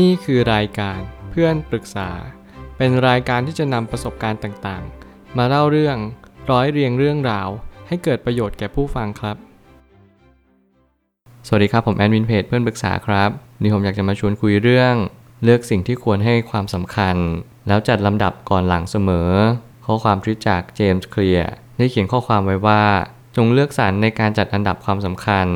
[0.00, 2.10] นี่คือรายการเพื่อนปรึกษา
[2.76, 5.96] เป็นรายการที่จะนำประสบการณ์ต่างๆ มาเล่าเรื่อง
[6.50, 7.48] ร้อยเรียงเรื่องราว
[7.88, 9.36] ให้เกิดประโยชน์แก่ผู้ฟังครับ
[11.46, 13.30] สวัสดีครับผมแอดมินเพจเพื่อนปรึกษาครับ
[13.62, 14.94] นี่ผมอยากจะมาชวนคุยเรื่อง
[15.44, 17.16] เลือกสิ่งที่ควรให้ความสำคัญ
[17.68, 19.30] แล้วจัดลำดับก่อนหลังเสมอ
[19.86, 22.82] ข้อความทิจากเจมส์เคลียร์ได้เขียนข้อความไว้ว่า
[23.36, 25.46] จงเลือกสรรในการจัดอันดับความสำคัญ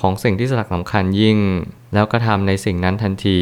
[0.00, 1.38] ของสิ่งที่สลักสำคัญยิ่ง
[1.94, 3.40] แล้วก็ทำในสิ่งนั้นทันที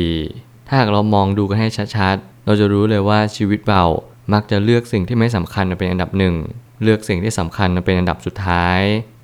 [0.66, 3.84] ถ้าหากเรามองดูกันให้ชัดๆ เราจะรู้เลยว่าชีวิตเรา
[4.32, 6.34] มักจะเลือกสิ่งที่ไม่สำคัญมาเป็นอันดับหนึ่ง
[6.82, 8.80] เลือกสิ่งที่สำคัญมาเป็นอันดับสุดท้าย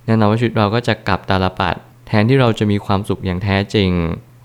[0.07, 1.75] แน่นอนว่าชีวิตเราก็จะกลับตาลปัด
[2.07, 3.91] แทนที่เราจะมีความสุขอย่างแท้จริง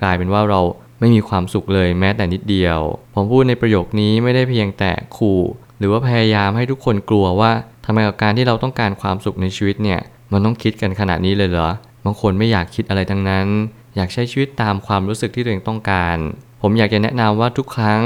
[0.01, 0.61] กลายเป็นว่าเรา
[0.99, 2.79] ไม่มีความสุขเลยแม้แต่นิดเดียว
[3.13, 5.41] ผมพูดในประโยคนี้ไม่ได้เพียงแต่ขู่
[5.77, 7.51] หรือว่าพยายามให้ทุกคนกลัวว่า
[7.85, 9.99] ทำไมกับการที่เราต้องการความสุขในชีวิตเนี่ย
[10.31, 11.69] มันต้องคิดกันขนาดนี้เลยเหรอ
[12.05, 13.47] บางคนไม่อยากคิดอะไรทั้งนั้น
[13.97, 16.17] อยากใช้ชีวิตตามความรู้สึกที่ตัวเองต้องการ
[16.61, 18.01] ผมอยากจะแนะนำว่าทุกครั้ง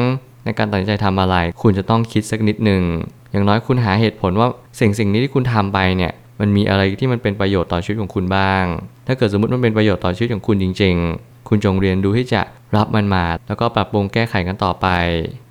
[0.46, 2.84] ในการตัดสินใจทำอะไร คุณจะต้องคิดสักนิดหนึ่ง
[3.32, 4.48] อย่างน้อยคุณหาเหตุผลว่า
[4.80, 8.64] สิ่งสิ่งนี้ที่คุณทำไปเนี่ยมันมีอะไรที่มันเป็นประโยชน์ต่อชีวิตของคุณบ้าง
[9.08, 12.42] ถ้าเกิดสมมติมันเป็นประโยชน์ต่อชีวิตของคุณจริง ๆ คุณจงเรียนรู้ที่จะ
[12.76, 14.88] รับมันมา แล้วก็ปรับปรุงแก้ไขกันต่อไป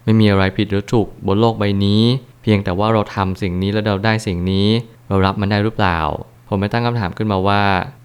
[0.05, 2.03] ไม่มีอะไรผิดหรือถูกบนโลกใบนี้
[2.43, 4.67] เพียงแต่ว่าเราทำสิ่งนี้แล้วเราได้สิ่งนี้
[5.09, 5.99] เรารับมันได้หรือเปล่า
[6.49, 7.63] ผมไม่ตั้งคำถามขึ้นมาว่า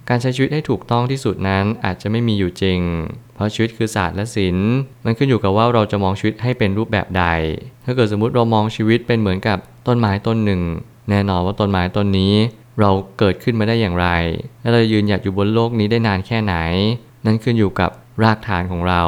[0.09, 2.79] การใช้ชีวิตให้ถูกต้องที่สุดนั้นอาจจะไม่มีอยู่จริง
[3.35, 4.71] เพราะชีวิตคือศาสตร์และศิลป์
[5.05, 7.25] มันขึ้นอยู่กับว่าเราจะมองชีวิตให้เป็นรูปแบบใด
[7.85, 10.61] ถ้าเกิดสมมติเรามองชีวิตเป็นเหมือนกับต้นไม้ต้นหนึ่ง
[11.09, 12.33] แน่นอนว่าต้นไม้ต้นนี้
[12.79, 14.07] เราเกิดขึ้นมาได้อย่างไร
[14.61, 16.55] และเรายืนหยัดอยู่บนโลกนี้ได้นานแค่ไหน
[17.25, 17.89] นั่นขึ้นอยู่กับ
[18.23, 19.03] รากฐานของเรา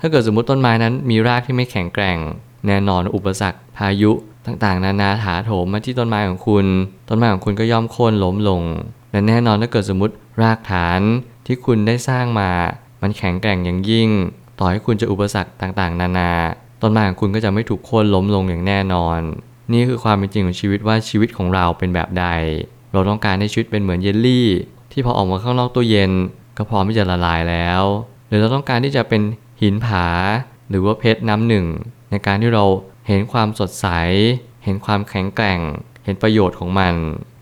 [0.00, 2.18] ถ้าเกิดสมมติต้นไม้นั้นมีรากที่ไม่แข็งแกร่ง
[2.66, 4.12] แน่นอนอุปสรรคพายุ
[4.46, 6.66] ต่างๆ นานาถาโถมมาที่ต้นไม้ของคุณ
[7.08, 8.62] ต้นไม้ของคุณก็ย่อมโค่นล้มลง
[9.10, 11.00] และแน่นอนถ้าเกิดสมมติ รากฐาน
[11.46, 12.50] ที่คุณได้สร้างมา
[13.02, 14.10] มันแข็งแกร่งอย่างยิ่ง
[14.58, 16.32] ต่อให้คุณจะอุปสรรคต่างๆ นานา
[16.82, 19.20] ต้นไม้ของคุณก็จะไม่ถูกโค่นล้มลงอย่างแน่นอน
[19.72, 22.26] นี่คือความเป็นจริงของชีวิตว่าชีวิตของเราเป็นแบบใด
[22.92, 24.48] เราต้องการให้ชีวิตเป็นเหมือนเยลลี่
[24.92, 26.12] ที่พอออกมาข้างนอกตู้เย็น
[26.56, 27.82] ก็พร้อมที่จะละลายแล้ว
[28.28, 29.22] หรือเราต้องการที่จะเป็น
[29.62, 30.06] หินผา
[30.68, 31.66] หรือว่าเพชรน้ำหนึ่ง
[32.10, 32.64] ในการที่เรา
[33.06, 33.86] เห็นความสดใส
[34.64, 35.60] เห็นความแข็งแกร่ง
[36.04, 36.94] เห็นประโยชน์ของมัน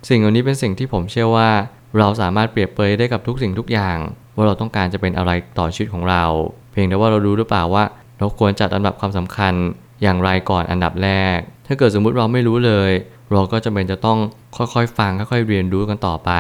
[0.08, 1.50] สิ่งเหล่านี้เป็นสิ่งที่ผมเชื่อว่า
[1.98, 3.98] เราสามารถเปรียบเปรยได้กับทุกสิ่งทุกอย่าง
[4.36, 6.24] ว่าเราต้องการจะเป็นอะไรต่อชีวิตของเรา
[6.70, 7.84] เพียงแต่ว่าเรารู้หรือเปล่าว่า
[8.18, 9.54] เราควรจัดอันดับความสำคัญ
[10.02, 12.90] อย่างไรก่อนอันดับแรก ถ้าเกิดสมมุติเราไม่รู้เลย
[13.32, 14.18] เราก็จะเป็นจะต้อง
[14.56, 16.30] ค่อยๆ ฟังค่อยๆเรียนรู้กันต่อไป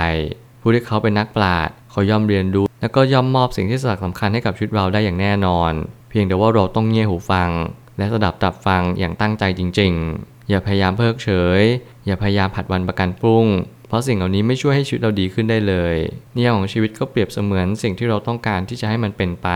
[0.60, 5.72] ผู้ที่เขาเป็นนักปราชญ์เขาย่อมเรียนรู้ แล้วก็ย่อมมอบสิ่งที่สำคัญให้กับชีวิตเราได้อย่างแน่นอน
[6.10, 7.50] เพียงแต่ว่าเราต้องเงี่ยหูฟัง
[7.98, 11.62] และสดับตับฟังอย่างตั้งใจจริง ๆ อย่าพยายามเพิกเฉย
[12.06, 13.46] อย่าพยายามผัดวันประกันพรุ่ง
[13.88, 15.96] เพราะสิ่งเหล่านี้ไม่ช่วยให้ชีวิตเราดีขึ้นได้เลย
[16.36, 19.48] นิยามของชีวิตก็เปรียบเสมือนสิ่งที่เราต้องการที่จะให้มันเป็นไป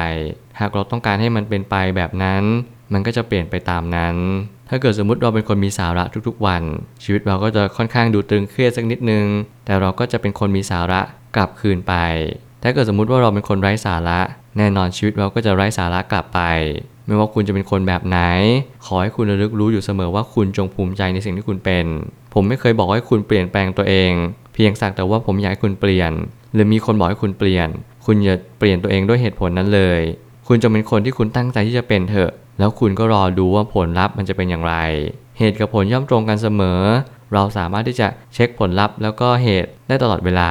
[0.61, 2.45] หากเราต้องการให้มันเป็นไปแบบนั้น
[2.93, 4.17] มันก็จะเปลี่ยนไปตามนั้น
[4.69, 6.63] ถ้าเกิดสมมติเราเป็นคนมีสาระทุกๆวัน
[7.05, 9.27] ชีวิตเราก็จะค่อนข้างดูตึงเครียดสักนิดนึง
[9.65, 11.01] แต่เราก็จะเป็นคนมีสาระ
[11.37, 11.95] กลับคืนไป
[12.63, 14.21] ถ้าเกิดสมมติว่าเราเป็นคนไร้สาระ
[14.59, 16.41] แน่นอนชีวิตเราก็จะไร้สาระกลับไป
[17.13, 18.19] ไม่ว่าคุณจะเป็นคนแบบไหน
[18.87, 21.85] ขอให้คุณระลึกรู้อยู่เสมอว่าคุณจงภูมิใจในสิ่งที่คุณเป็น
[22.35, 24.13] ผมไม่เคยบอกให้คุณเปลี่ยนแปลงตัวเอง
[24.55, 26.13] เพียงสักแต่ว่าผมอยากให้คุณเปลี่ยน
[26.55, 27.69] หรือมีคนบอกให้คุณเปลี่ยน
[28.07, 30.01] คุณอย่าเปลี่ยนตัวเองด้วยเหตุผลนั้นเลย
[30.49, 34.75] คุณจะเป็นคนที่คุณตั้งใจที่จะเป็นเถอะ แล้วคุณก็รอดูว่าผลลัพธ์มันจะเป็นอย่างไร
[35.39, 36.81] เหตุกับผลย่อมตรงกันเสมอ
[37.35, 40.51] เราสามารถที่จะเช็คผลลัพธ์แล้วก็เหตุได้ตลอดเวลา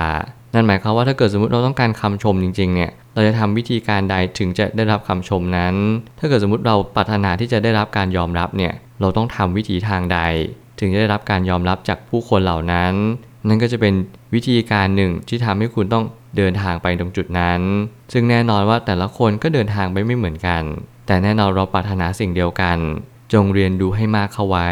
[0.54, 5.76] นั่นหมายความว่าถ้าเกิดสมมติเราต้องการคำชมจริงๆเนี่ยเราจะทำวิธีการใดถึงจะได้รับคำชมนั้น
[6.20, 10.20] ถ้าเกิดสมมติเราปรารถนาที่จะได้รับการยอมรับเนี่ยเราต้องทำวิธีทางใด
[10.80, 12.94] ถึงจะได้รับการยอมรับจากผู้คนเหล่านั้น
[13.48, 13.94] นั่นก็จะเป็น
[14.34, 16.04] วิธีการหนึ่งที่ทำให้คุณต้อง
[16.38, 17.62] เดินทางไปตรงจุดนั้น
[18.14, 20.64] ซึ่งแน่นอนว่าแต่ละคนก็เดินทางไปไม่เหมือนกัน
[21.08, 22.78] แต่แน่นอนเราปรารถนาสิ่งเดียวกัน
[23.34, 24.70] จงเรียนรู้ให้มากเข้าไว้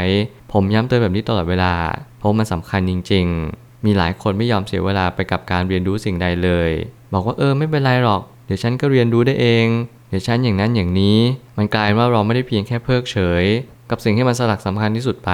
[0.51, 1.73] ผมย้ำเตือนแบบนี้ตลอดเวลา
[2.19, 3.25] เพราะมันสำคัญจริง
[3.55, 6.71] ๆ มีหลายคนไม่ยอมเสียเวลาไปกับการเรียนรู้สิ่งใดเลย
[7.13, 9.67] บอกว่าเออไม่เป็นไรหรอก เดี๋ยวฉันก็เรียนรู้ได้เอง
[10.09, 11.17] เดี๋ยวฉันอย่างนั้นอย่างนี้
[11.57, 13.45] มันกลายว่าเราไม่ได้เพียงแค่เพิกเฉย
[13.89, 15.31] กับสิ่งที่มันสลักสำคัญที่สุดไป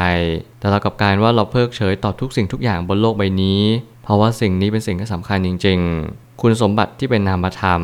[0.59, 3.62] แต่เรากับการว่าเราเพิกเฉยต่อทุกสิ่งทุกอย่างบนโลกใบนี้
[4.03, 7.81] เพราะว่าสิ่งนี้เป็นสิ่งที่สำคัญจริง ๆ คุณสมบัติที่เป็นนามธรรม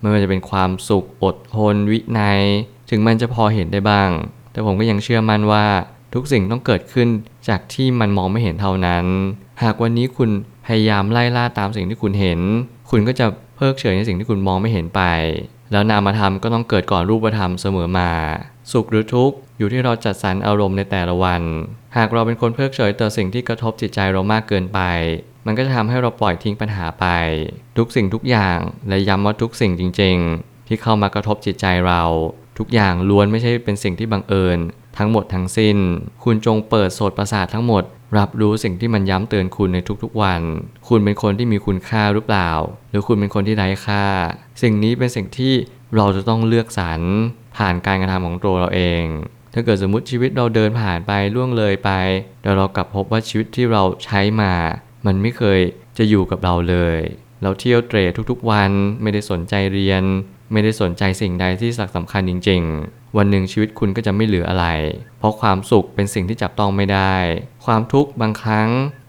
[0.00, 2.40] ไม่ว่าจะเป็นความสุขอดทนวินัย
[2.90, 4.10] ถึงมันจะพอเห็นได้บ้าง
[4.52, 5.66] แต่ผมก็ยังเชื่อมั่นว่า
[6.14, 7.08] ทุกสิ่งต้องเกิดขึ้น
[7.50, 9.04] จากที่มันมองไม่เห็นเท่านั้น
[9.62, 10.30] หากวันนี้คุณ
[10.66, 12.40] พยายามไล่ล่าตามสิ่งที่คุณเห็น
[12.90, 13.26] คุณก็จะ
[13.56, 15.02] เพิกเฉยในสิ่งที่คุณมองไม่เห็นไป
[15.72, 18.10] แล้วนามธรรมก็ต้องเกิดก่อนรูปธรรมเสมอมา
[18.72, 21.42] สุขหรือทุกข์อยู่ที่เราจัดสรรอารมณ์ในแต่ละวัน
[21.96, 24.80] หากเราเป็นคนเพิกเฉยต่อสิ่งที่กระทบจิตใจเรามากเกินไป
[25.46, 27.06] มันก็จะทำให้เราปล่อยทิ้งปัญหาไป
[27.78, 28.58] ทุกสิ่งทุกอย่าง
[28.88, 32.02] และย้ำว่าทุกสิ่งจริง ๆ ที่เข้ามากระทบจิตใจเรา
[32.58, 34.58] ทุกอย่างล้วนไม่ใช่เป็นสิ่งที่บังเอิญ
[34.98, 35.76] ทั้งหมดทั้งสิ้น
[36.24, 37.84] คุณจงเปิดโสตประสาททั้งหมด
[38.18, 40.42] รับรู้สิ่งที่มันย้ำเตือนคุณในทุกๆวัน
[40.88, 42.50] คุณเป็นคนที่มีคุณค่าหรือเปล่า
[42.90, 44.04] หรือคุณเป็นคนที่ไร้ค่า
[44.62, 45.52] สิ่งนี้เป็นสิ่งที่
[45.96, 47.00] เราจะต้องเลือกสรร
[47.56, 49.04] ผ่านการกระทำของตัวเราเอง
[49.54, 51.90] ถ้าเกิดสมมติชีวิตเราเดินผ่านไปล่วงเลยไป
[52.42, 54.52] แต่เรากลับพบว่าชีวิตที่เราใช้มา
[55.06, 55.60] มันไม่เคย
[55.98, 57.00] จะอยู่กับเราเลย
[57.42, 57.98] เราเที่ยวเตร
[58.30, 58.70] ทุกๆวัน
[59.02, 60.02] ไม่ได้สนใจเรียน
[60.52, 64.66] ไม่ได้สนใจสิ่งใดที่สักสำคัญจริง ๆ วันหนึ่งชีวิตคุณก็จะไม่เหลืออะไร
[65.18, 67.14] เพราะความสุขเป็นสิ่งที่จับต้องไม่ได้
[67.64, 68.68] ความทุกข์บางครั้ง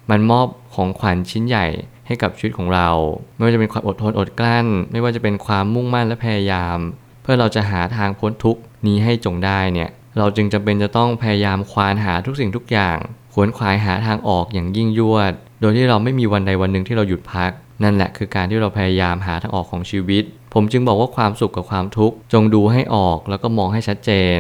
[0.10, 1.68] มันมอบของขวัญชิ้นใหญ่
[2.08, 2.90] ให้กับชีวิตของเรา
[3.36, 6.78] ไม่ว่าจะเป็นความอดทนอดกลั้น ไม่ว่าจะเป็นความมุ่งมั่นและพยายาม
[7.22, 12.98] เพื่อเราจะหาทางพ้นทุกข์นี้ให้จงได้เนี่ย เราจึงจำเป็นจะต้องพยายามควานหาทุกสิ่งทุกอย่าง
[13.34, 17.52] ขวนขวายหาทางออกอย่างยิ่งยวด โดยที่เราไม่มีวันใดวันหนึ่งที่เราหยุดพัก
[17.84, 20.24] นั่นแหละคือการที่เราพยายามหาทางออกของชีวิต
[20.54, 24.40] ผมจึงบอกว่าความสุขกับความทุกข์จงดูให้ออกแล้วก็มองให้ชัดเจน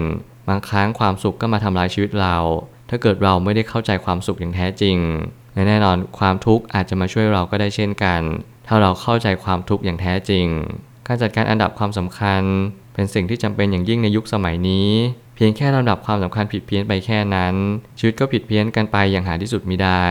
[0.50, 2.38] บางครั้งความสุขก็มาทำลายชีวิตเรา
[2.90, 4.98] ถ้าเกิดเราไม่ได้เข้าใจความสุขอย่างแท้จริง
[5.68, 8.22] แน่นอนความทุกข์อาจจะมาช่วยเราก็ได้เช่นกัน
[8.68, 10.48] ถ้าเราเข้าใจความทุกข์อย่างแท้จริง
[11.08, 12.42] การจัดการอันดับความสำคัญ
[12.94, 14.90] เป็นสิ่งที่จำเป็นอย่างยิ่งในยุคสมัยนี้
[15.36, 17.56] เพียงแค่ลำดับความสำคัญผิดเพี้ยนไปแค่นั้น
[18.00, 20.04] ชีวิตก็ผิดเพี้ยนกันไปอย่างหาที่สุดมิได้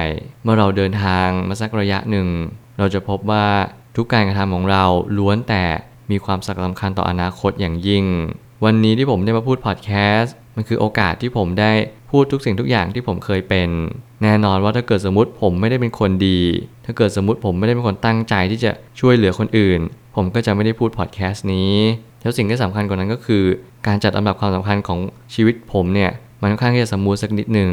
[0.43, 2.29] เมื่อเราเดินทางมาสักระยะหนึ่ง
[2.79, 3.47] เราจะพบว่า
[3.97, 4.85] ทุกการกระทำของเรา
[5.19, 5.64] ล้วนแต่
[6.11, 8.05] มีความสำคัญต่ออนาคตอย่างยิ่ง
[8.65, 11.73] วันนี้ที่ผมได้มาพูดพอดแคสต์มันคือโอกาสที่ผมได้
[12.11, 13.69] พูดทุกสิ่งทุกอย่างที่ผมเคยเป็น
[14.23, 16.41] แน่นอนว่าถ้าเกิดสมมติผมไม่ได้เป็นคนดี
[16.85, 19.81] ถ้าเกิดสมมติผมไม่ได้เป็นคนตั้งใจที่จะช่วยเหลือคนอื่น
[20.17, 21.75] ผมก็จะไม่ได้พูดพอดแคสต์นี้
[22.23, 23.45] แล้วสิ่งที่สำคัญกว่านั้นก็คือ
[23.87, 24.99] การจัดลำดับความสำคัญของ
[25.35, 26.11] ชีวิตผมเนี่ย
[26.43, 27.73] มันค่อนข้างที่จะสมูทสักนิดหนึ่ง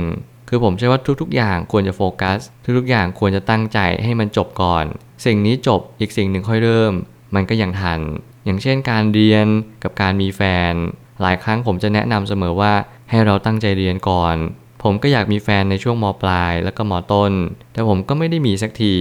[0.49, 2.39] คือผมเชื่อว่าทุกๆ อย่างควรจะโฟกัส
[2.77, 4.85] ทุกๆ อย่างควรจะตั้งใจให้มันจบก่อน
[5.25, 6.93] สิ่งนี้จบอีกสิ่งหนึ่งค่อยเริ่ม
[7.35, 8.01] มันก็ยังทัน
[8.45, 9.47] อย่างเช่นการเรียน
[9.83, 10.41] กับการมีแฟ
[10.71, 10.73] น
[11.21, 12.73] หลายครั้งผมจะแนะนำเสมอว่า
[13.09, 14.35] ให้เราตั้งใจเรียนก่อน
[14.83, 17.31] ผมก็อยากมีแฟนในช่วงมปลายแล้วก็มต้น
[17.73, 18.95] แต่ผมก็ไม่ได้มีสักที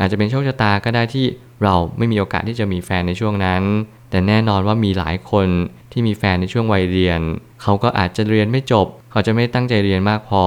[0.00, 1.26] อาจจะเป็นโชคชะตาก็ได้ที่
[1.62, 3.62] เราไม่มีโอกาสที่จะมีแฟนในช่วงนั้น
[4.10, 5.48] แต่แน่นอนว่ามีหลายคน
[5.92, 7.20] ที่มีแฟนในช่วงวัยเรียน
[7.62, 10.44] เขาก็อาจจะเรียนไม่จบ เขาจะไม่ตั้งใจเรียนมากพอ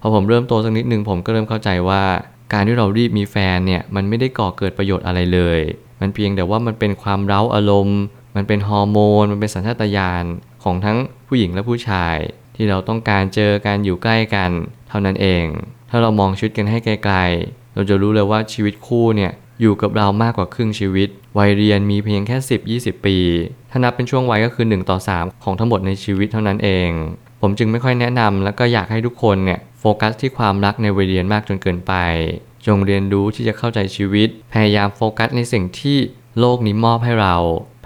[0.00, 2.02] พอผมเริ่มโตสักนิดนึงผมก็เริ่มเข้าใจว่า
[2.52, 5.60] การที่เรารีบมีแฟนเนี่ยมันไม่ได้ก่อเกิดประโยชน์อะไรเลย
[6.00, 8.00] มันเพียงแต่ว่ามันเป็นความเร้าอารมณ์
[8.36, 10.24] มันเป็นฮอร์โมน มันเป็นสัญชาตญาณ
[10.64, 10.98] ของทั้ง
[11.28, 12.16] ผู้หญิงและผู้ชาย
[12.56, 14.50] ที่เราต้องการเจอการอยู่ใกล้กัน
[14.88, 15.44] เท่านั้นเอง
[15.90, 21.08] ถ้าเรามองชีวิตกันให้ไกลๆ เราจะรู้เลยว่าชีวิตคู่เนี่ยอยู่กับเรามากกว่าครึ่งชีวิต
[21.38, 22.36] วัยเรียนมีเพียงแค่
[22.70, 23.16] 10-20 ปี
[23.70, 26.90] ถ้านับเป็นช่วงวัยก็คือ 1 ต่อ 3 ของทั้งหมดในชีวิตเท่านั้นเอง
[27.40, 31.92] ผมจึงไม่ค่อยแนะนำแล้วก็อยากให้ทุกคนเนี่ยโฟกัสที่ความรักในวัยเรียนมากจนเกินไป
[32.66, 35.98] จงเรียนรู้ที่จะเข้าใจชีวิต พยายามโฟกัสในสิ่งที่
[36.38, 37.36] โลกนี้มอบให้เรา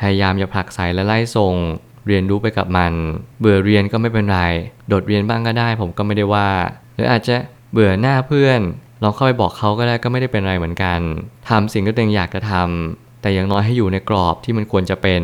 [0.01, 1.55] พยายามอย่าผลักไสและไล่ส่ง
[2.07, 2.93] เรียนรู้ไปกับมัน
[3.41, 4.41] เบื่อเรียนก็ไม่เป็นไร
[4.89, 6.49] โดดเรียนบ้างก็ได้ ผมก็ไม่ได้ว่า
[6.95, 7.37] หรืออาจจะ
[7.73, 8.61] เบื่อหน้าเพื่อน
[9.03, 11.01] ลองเข้าไปบอกเขาก็ได้ก็ไม่ได้เป็นไรเหมือนกัน
[11.49, 15.23] ทำสิ่งที่ตัวเองอยากจะทำแต่อย่างน้อยให้อยู่ในกรอบที่มันควรจะเป็น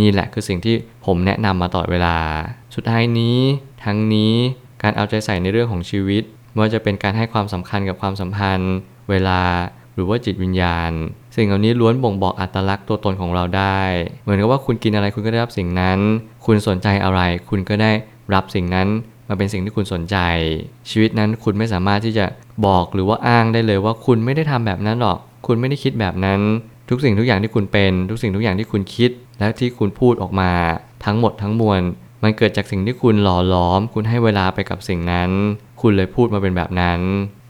[0.00, 0.74] นี่แหละคือสิ่งที่
[1.06, 2.16] ผมแนะนำมาตลอดเวลา
[2.74, 3.38] สุดท้ายนี้
[3.84, 4.34] ทั้งนี้
[4.82, 6.22] การเอาใจใส่ในเรื่องของชีวิต
[6.58, 8.74] ไม่ว่าจะเป็นการให้ความสำคัญกับความสัมพันธ์
[9.10, 9.40] เวลา
[9.94, 10.90] หรือว่าจิตวิญญาณ
[11.36, 13.80] สิ่งเหล่านี้ล้วนบ่งบอกอัตลักษณ์ตัวตนของเราได้
[14.22, 15.98] เหมือนกับว่าคุณกินอะไรคุณก็ได้รับสิ่งนั้น
[16.46, 17.90] คุณสนใจอะไร คุณก็ได้
[18.34, 18.88] รับสิ่งนั้น
[19.28, 20.16] มาเป็นสิ่งที่คุณสนใจ
[20.90, 22.26] ชีวิตนั้นคุณไม่สามารถที่จะ
[22.66, 26.40] บอกหรือว่าอ้างได้เลยว่าคุณไม่ได้ทำแบบนั้นหรอก คุณไม่ได้คิดแบบนั้น
[26.90, 30.50] ทุกสิ่งทุกอย่างที่คุณเป็น ทุกสิ่งทุกอย่างที่คุณคิด และที่คุณพูดออกมา
[31.04, 31.80] ทั้งหมดทั้งมวล
[32.22, 35.30] มันเกิดจากสิ่งที่คุณหล่อหลอม คุณให้เวลาไปกับสิ่งนั้น
[35.80, 37.00] คุณเลยพูดมาเป็นแบบนั้น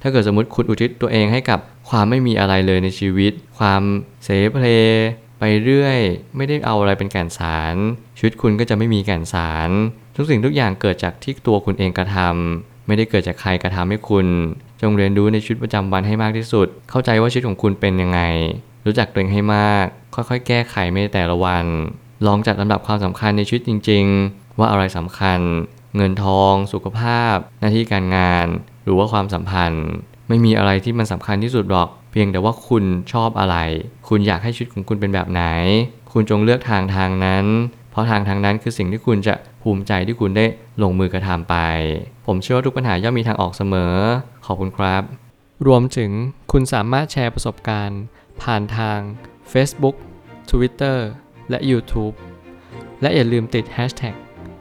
[0.03, 1.59] ถ้าเกิดสมมติคุณอุทิศตัวเองให้กับ
[1.91, 3.83] ความไม่มีอะไรเลยในชีวิต ความ
[4.25, 4.67] เสเพล
[5.39, 6.01] ไปเรื่อย
[6.37, 7.75] ไม่ได้เอาอะไรเป็นแก่นสาร
[8.19, 9.71] ชีวิตคุณก็จะไม่มีแก่นสาร
[10.17, 14.27] ทุกสิ่งทุกอย่างเกิดจากที่ตัวคุณเองกระทำไม่ได้เกิดจากใครกระทำให้คุณ
[14.81, 18.21] จงเรียนรู้ในชีวิตประจำวันให้มากที่สุด เข้าใจว่าชีวิตของคุณเป็นยังไง
[18.87, 21.65] รู้จักตัวเองให้มาก ค่อยๆ แก้ไขไม่แต่ละวัน
[22.27, 25.41] ลองจัดลำดับความสำคัญในชีวิตจริง ๆ ว่าอะไรสำคัญ
[25.97, 28.47] เงินทอง สุขภาพ หน้าที่การงาน
[28.85, 29.87] หรือว่าความสัมพันธ์
[30.29, 33.57] ไม่มีอะไรที่มันสำคัญที่สุดหรอก เพียงแต่ว่าคุณชอบอะไร
[34.09, 35.43] คุณอยากให้ชีวิตของคุณเป็นแบบไหน
[36.13, 37.47] คุณจงเลือกทางทางนั้น
[37.91, 40.45] เพราะทางทางนั้นคือสิ่งที่คุณจะภูมิใจที่คุณได้
[40.83, 41.57] ลงมือกระทำไป
[42.27, 43.95] ผมเชื่อว่าทุกปัญหาย่อมมีทางออกเสมอ
[44.47, 45.03] ขอบคุณครับ
[45.67, 46.11] รวมถึง
[46.53, 48.01] คุณสามารถแชร์ประสบการณ์
[48.43, 48.99] ผ่านทาง
[49.53, 49.97] Facebook
[50.51, 50.99] Twitter
[51.51, 52.15] และ YouTube
[53.03, 54.15] และอย่าลืมติด Hashtag